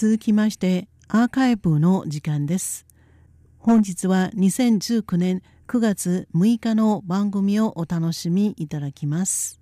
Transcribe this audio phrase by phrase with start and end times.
[0.00, 2.86] 続きましてアーカイブの時間です。
[3.58, 9.58] 本日は2019年9月6日の番組をお楽しみいただきます。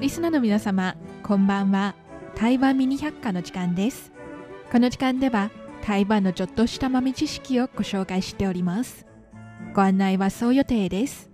[0.00, 1.94] リスナーの皆様、こんばんは。
[2.34, 4.10] 台湾ミニ百科の時間です。
[4.72, 5.50] この時間では
[5.86, 9.04] 台湾のちょっとした豆知識をご紹介しております。
[9.74, 11.29] ご案内はそう予定です。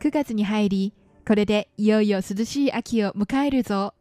[0.00, 0.92] 9月に入り、
[1.28, 3.92] これでいよいよ涼しい秋を迎えるぞ。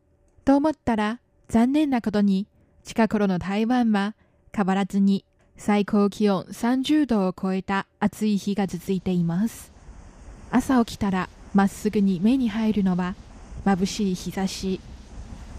[0.45, 2.47] と思ったら、残念なことに、
[2.85, 4.15] 近頃の台湾は
[4.55, 5.25] 変わらずに
[5.57, 9.73] 最高気温30度を超えた暑い日が続いています。
[10.51, 13.15] 朝起きたらまっすぐに目に入るのは
[13.65, 14.79] 眩しい日差し。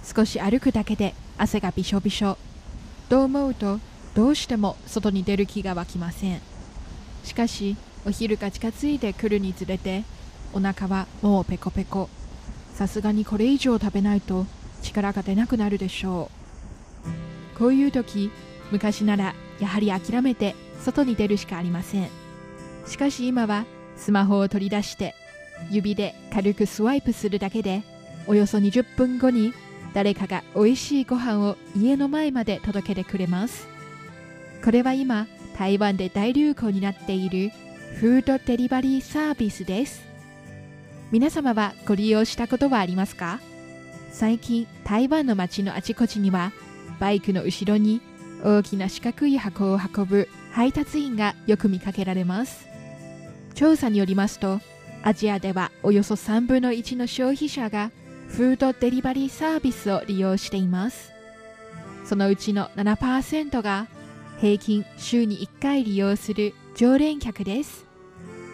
[0.02, 2.38] 少し歩くだけで汗がびしょびしょ。
[3.10, 3.78] と思うと、
[4.14, 6.40] どうしても外に出る気が湧きません。
[7.24, 7.76] しかし、
[8.06, 10.04] お昼が近づいてくるにつれて、
[10.52, 12.08] お腹はもうペコペコ。
[12.74, 14.46] さすがにこれ以上食べないと
[14.82, 16.30] 力が出なくなるでしょ
[17.54, 17.58] う。
[17.58, 18.30] こういう時
[18.70, 22.08] 昔ならやはり諦めて外に出るしかありません。
[22.86, 25.14] しかし今はスマホを取り出して
[25.70, 27.82] 指で軽くスワイプするだけで
[28.26, 29.52] およそ20分後に
[29.92, 33.68] 誰かが美味しいご飯を家の前まで届けてくれます。
[34.64, 35.26] これは今
[35.58, 37.50] 台湾で大流行になっている
[37.98, 40.09] フードデリバリーサービスです。
[41.10, 43.40] 皆様はご利用したことはありますか？
[44.12, 46.52] 最近台湾の街のあちこちには
[47.00, 48.00] バイクの後ろに
[48.44, 52.68] 大きな四角い箱を運ぶ配達員がよく見かけられます。
[53.54, 54.60] 調査によりますと
[55.02, 57.90] アジアではおよそ3分の1の消費者が
[58.28, 61.10] フードデリバリーサービスを利用しています。
[62.04, 63.88] そのうちの7%が
[64.40, 67.84] 平均週に1回利用する常連客です。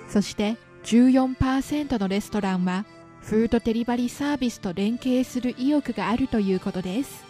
[0.09, 0.57] そして
[0.87, 2.85] 14%のレストランは
[3.21, 7.25] フードデリバリーサービスと連携する意欲があるということです。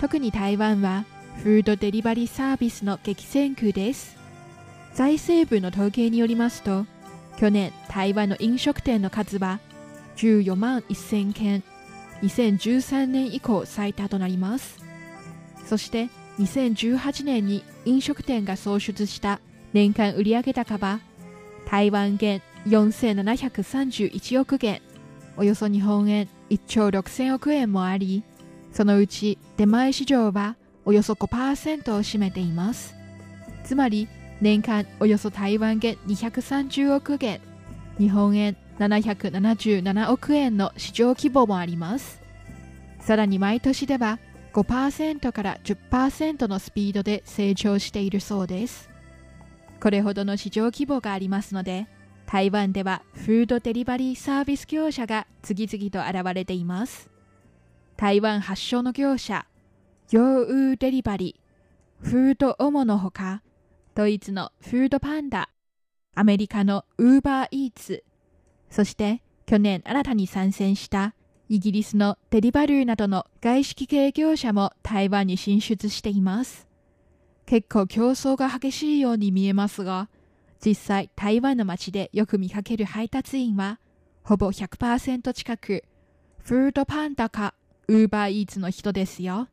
[0.00, 1.04] 特に台湾は
[1.42, 4.16] フードデリバリーサービスの激戦区です。
[4.94, 6.86] 財政部の統計によりますと
[7.36, 9.58] 去年台湾の飲食店の数は
[10.16, 11.64] 14万1000件。
[12.22, 14.78] 2013年以降最多となります。
[15.66, 19.40] そして2018年に飲食店が創出した
[19.72, 21.00] 年間売上高は
[21.66, 24.80] 台湾元4731億元、
[25.36, 28.22] およそ日本円1兆6000億円もあり、
[28.72, 32.94] そのうち出前市場はおよそ5%を占めています。
[33.64, 34.08] つまり
[34.40, 37.40] 年間およそ台湾元230億元、
[37.98, 42.20] 日本円777億円の市場規模もあります。
[43.00, 44.18] さらに毎年では
[44.52, 48.90] 5%から10%のスピードで成長しているそうです。
[49.80, 51.86] これほどの市場規模がありますので、
[52.26, 57.10] 台湾ではフードデリバリーサービス業者が次々と現れています。
[57.96, 59.46] 台湾発祥の業者、
[60.10, 63.42] ヨウーデリバリー、フードオモのほか、
[63.94, 65.50] ドイツのフードパンダ、
[66.14, 68.04] アメリカのウーバーイーツ、
[68.70, 71.14] そして去年新たに参戦した
[71.48, 76.66] イギリスのデリバルーなどの外資系業者も台湾に進出しています。
[77.54, 80.08] 結構競争が激しいように見えますが、
[80.58, 83.78] 実際台湾の街でよく見かける配達員は、
[84.24, 85.84] ほぼ100%近く、
[86.40, 87.54] フードパンダか
[87.86, 89.46] ウーバーイーツの人ですよ。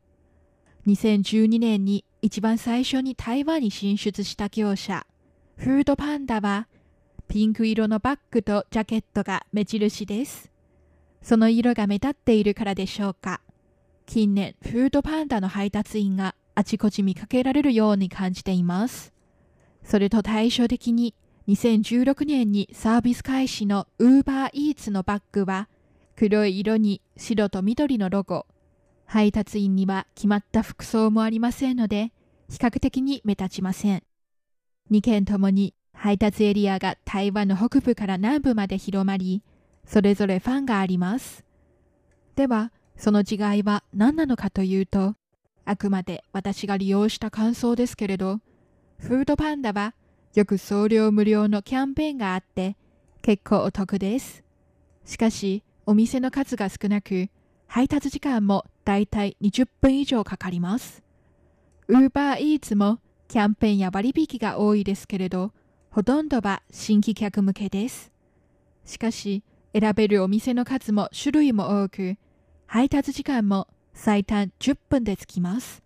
[0.88, 5.06] 2012年に一番最初に台湾に進出した業者、
[5.56, 6.66] フードパンダは、
[7.28, 10.50] ピンク色のバッグとジャケットが目印です。
[11.22, 13.42] その色が目立っているからでしょうか。
[14.06, 19.12] 近年、フードパンダの配達員があちこち見かけられるように感じています。
[19.84, 21.14] それと対照的に
[21.48, 25.68] 2016年にサービス開始の Uber Eats のバッグは
[26.16, 28.46] 黒い色に白と緑のロゴ。
[29.06, 32.12] 配達員には決まった服装もありませんので
[32.48, 34.02] 比較的に目立ちません。
[34.90, 39.42] 2件ともに配達エリアが台湾の北部から南部まで広まり、
[39.86, 41.44] それぞれファンがあります。
[42.34, 45.14] では、その違いは何なのかというと、
[45.64, 48.40] あくまで私が利用した感想ですけれど、
[48.98, 49.94] フードパンダは
[50.34, 52.76] よく送料無料のキャンペーンがあって
[53.20, 54.42] 結構お得です。
[55.04, 57.28] しかし、お店の数が少なく、
[57.66, 61.02] 配達時間もだいたい20分以上かかります。
[61.88, 62.98] ウーバーイーツも
[63.28, 65.52] キャンペーンや割引が多いですけれど、
[65.90, 68.12] ほとんどは新規客向けです。
[68.84, 69.42] しかし、
[69.72, 72.16] 選べるお店の数も種類も多く、
[72.66, 75.82] 配達時間も最短10分で着きます。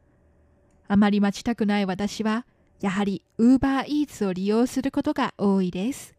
[0.89, 2.47] あまり待ちたくない私は、
[2.81, 6.15] やはり Uber Eats を利用することが多いです。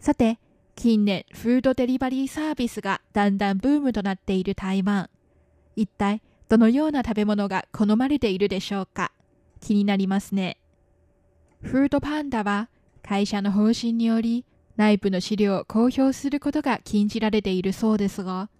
[0.00, 0.38] さて、
[0.76, 5.08] 近年フードデリバリーサービスがだんだんブームとなっている台湾
[5.76, 9.12] 一体どのような食べ物が好まれているでしょうか？
[9.60, 10.58] 気になりますね
[11.62, 12.68] フードパンダは
[13.02, 14.44] 会社の方針により
[14.76, 18.50] 内部の資料を公表することが禁じられているそうですが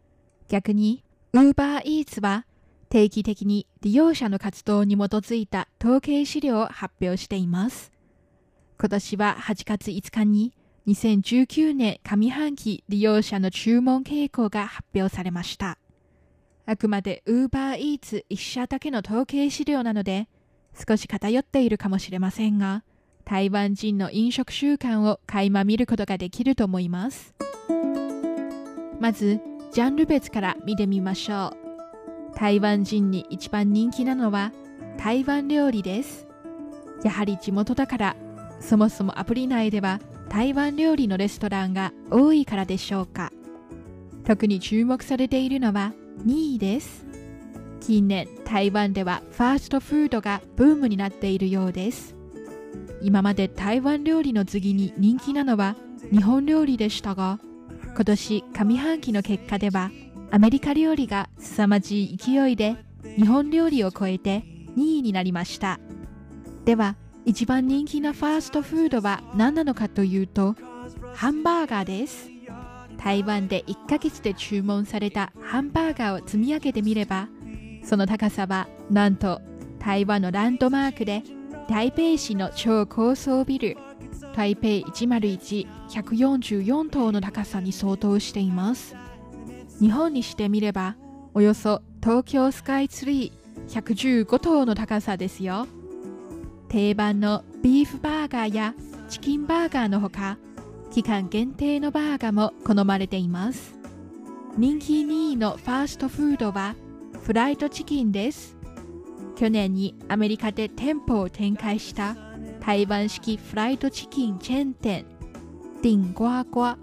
[0.49, 1.03] 逆に
[1.35, 2.47] UberEats は
[2.89, 7.91] 定期的に利用者の活動に基づいた統計資料を発表しています
[8.79, 10.55] 今年は8月5日に
[10.87, 15.79] 2019年上半期利用者の注文傾向が発表されました。
[16.67, 20.29] あくまで UberEats 一社だけの統計資料なので
[20.87, 22.85] 少し偏っているかもしれませんが
[23.25, 27.35] 台湾人の飲食習慣を垣間見ることができると思います。
[29.01, 29.41] まず、
[29.75, 31.53] ジャンル別から見てみましょ
[32.33, 32.37] う。
[32.37, 34.53] 台湾人に一番人気なのは
[34.97, 36.29] 台湾料理です。
[37.03, 38.17] やはり地元だから
[38.61, 39.99] そもそもアプリ内では
[40.29, 43.33] 台湾料理のレストランが多いからでしょうか
[44.25, 45.93] 特に注目されているのは
[46.25, 47.05] 2位です
[47.81, 52.15] 近年台湾ではファーストフードがブームになっているようです
[53.03, 55.75] 今まで台湾料理の次に人気なのは
[56.13, 57.41] 日本料理でしたが
[57.95, 59.93] 今年上半期の結果では
[60.33, 62.77] アメリカ料理が凄まじい勢いで
[63.17, 64.43] 日本料理を超えて
[64.77, 65.79] 2位になりました。
[66.65, 70.57] では一番人気なファーストフードは何なのかというと
[71.15, 72.31] ハンバーガーです。
[72.97, 77.29] 台湾で1ヶ月で注文されたハンバーガーを積み上げてみれば
[77.85, 79.41] その高さはなんと
[79.79, 81.23] 台湾のランドマークで
[81.69, 83.77] 台北市の超高層ビル。
[84.35, 88.97] 台北101144棟の高さに相当しています。
[89.81, 90.97] 日本にしてみれば
[91.35, 95.67] およそ東京スカイツリー115棟の高さですよ。
[96.69, 98.75] 定番のビーフバーガーや
[99.09, 100.39] チキンバーガーのほか
[100.91, 103.75] 期間限定のバーガーも好まれています。
[104.57, 106.75] 人気2位のファーストフードは
[107.23, 108.57] フライドチキンです。
[109.37, 112.17] 去年にアメリカで店舗を展開した
[112.65, 115.05] 台湾式フライドチキンチェーン店
[115.83, 116.79] ディンゴアゴア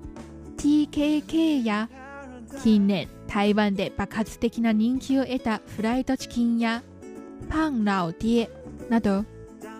[0.57, 1.89] TKK や
[2.61, 6.83] 近年台湾で爆発的な人気を得たフライドチキンや
[7.49, 8.49] パンラオディエ
[8.89, 9.25] など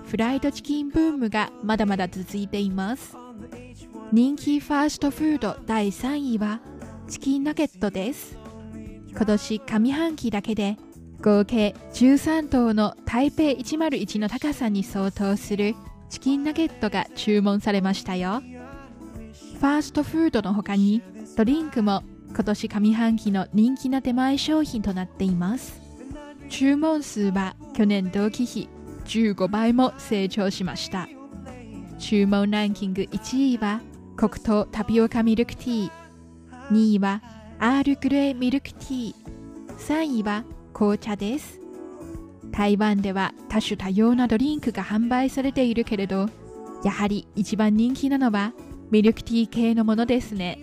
[0.08, 3.16] フライドチキンブームがまだまだ続いています。
[4.12, 6.62] 人気ファーストフード第3位は
[7.08, 8.36] チキンナゲットです。
[9.12, 10.78] 今年上半期だけで
[11.22, 15.76] 合計13頭の台北101の高さに相当する
[16.12, 18.42] チキンナゲットが注文されましたよ。
[18.42, 21.02] ファーストフードの他に
[21.38, 22.04] ドリンクも
[22.34, 25.80] 今年上半期の人気な出前商品となっています。
[26.50, 28.68] 注文数は去年同期比
[29.06, 31.08] 15倍も成長しました。
[31.98, 33.80] 注文ランキング1位は
[34.18, 35.92] 黒糖タピオカミルクティー。
[36.72, 37.22] 2位は
[37.58, 39.16] アールグレーミルクティー。
[39.78, 40.44] 3位は
[40.74, 41.61] 紅茶です。
[42.52, 46.30] 台湾では多種多様なドリンクが販売されているけれど
[46.84, 48.54] やはり一番人気なのは
[48.90, 50.60] ミルクティー系のものですね。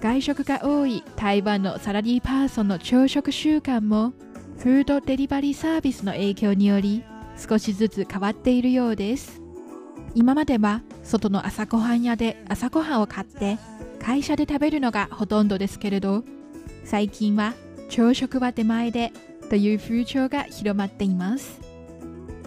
[0.00, 4.12] 外食が多い台湾のサラリーパーソンの朝食習慣も
[4.58, 7.04] フードデリバリーサービスの影響により
[7.36, 9.40] 少しずつ変わっているようです。
[10.14, 13.58] 今までは外の朝ごはん屋で朝ごはんを買って
[14.00, 16.24] 会社で食べるのがほとんどですけれど
[16.84, 17.54] 最近は
[17.88, 19.12] 朝食は出前で
[19.50, 21.60] という風潮が広まっています。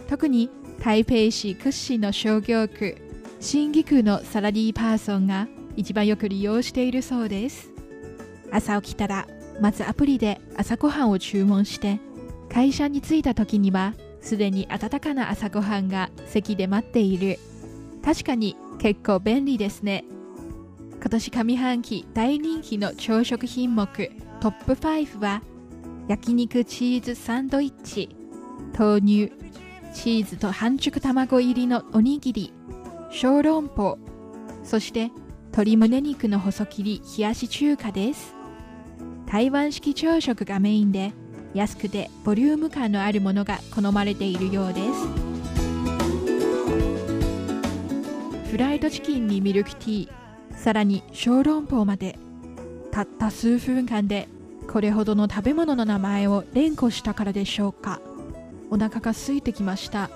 [0.08, 0.50] 特に
[0.80, 2.98] 台北市屈指の商業区
[3.40, 7.72] 新義区のサラリーパーソンが一番よく利用しているそうです。
[8.52, 9.28] 朝起きたら
[9.60, 12.00] まずアプリで朝ごはんを注文して
[12.50, 17.40] 会社に着いた時にはすでに温かな朝ごはんが席で待っている。
[18.04, 20.06] 確かに結構便利ですね。
[21.00, 25.42] 今年上半期大人気の朝食品目トップ5は
[26.08, 28.16] 焼肉チーズサンドイッチ
[28.80, 29.34] 豆乳
[29.94, 32.54] チーズと半熟卵入りのおにぎり
[33.12, 33.98] 小籠包
[34.64, 35.12] そして
[35.48, 38.36] 鶏胸肉の細切り冷やし中華です。
[39.26, 41.14] 台湾式朝食がメインで
[41.54, 44.90] 安くてボリューム感のあるものが好まれているようです。
[48.52, 50.12] フライドチキンにミルクティー
[50.56, 52.20] さらに小籠包まで
[52.92, 54.30] たった数分間で
[54.72, 58.00] これほどの食べ物の名前を連呼したからでしょうか。
[58.70, 60.10] お腹が空いてきました。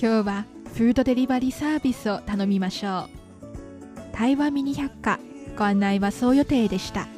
[0.00, 4.16] 今日はフードデリバリーサービスを頼みましょう。
[4.16, 5.18] 台湾ミニ百科
[5.56, 7.08] ご案内はそう予定でした。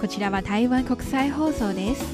[0.00, 2.04] こちらは台湾国際放送です。